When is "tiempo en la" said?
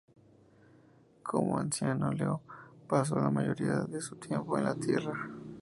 4.15-4.73